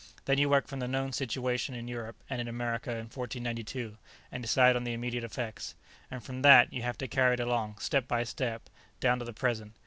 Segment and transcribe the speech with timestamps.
[0.25, 3.99] Then you work from the known situation in Europe and in America in 1492,
[4.31, 5.75] and decide on the immediate effects.
[6.09, 8.63] And from that, you have to carry it along, step by step,
[8.99, 9.73] down to the present.